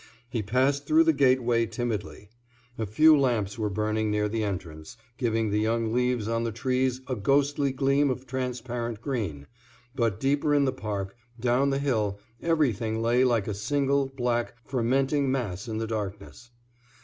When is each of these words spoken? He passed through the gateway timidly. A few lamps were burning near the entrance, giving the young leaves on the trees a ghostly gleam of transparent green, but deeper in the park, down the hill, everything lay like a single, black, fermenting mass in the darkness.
He 0.27 0.41
passed 0.41 0.87
through 0.87 1.03
the 1.03 1.13
gateway 1.13 1.67
timidly. 1.67 2.31
A 2.75 2.87
few 2.87 3.15
lamps 3.15 3.59
were 3.59 3.69
burning 3.69 4.09
near 4.09 4.27
the 4.27 4.43
entrance, 4.43 4.97
giving 5.19 5.51
the 5.51 5.59
young 5.59 5.93
leaves 5.93 6.27
on 6.27 6.43
the 6.43 6.51
trees 6.51 7.01
a 7.05 7.15
ghostly 7.15 7.71
gleam 7.71 8.09
of 8.09 8.25
transparent 8.25 8.99
green, 8.99 9.45
but 9.93 10.19
deeper 10.19 10.55
in 10.55 10.65
the 10.65 10.73
park, 10.73 11.15
down 11.39 11.69
the 11.69 11.77
hill, 11.77 12.17
everything 12.41 12.99
lay 13.03 13.23
like 13.23 13.47
a 13.47 13.53
single, 13.53 14.07
black, 14.07 14.55
fermenting 14.65 15.31
mass 15.31 15.67
in 15.67 15.77
the 15.77 15.85
darkness. 15.85 16.49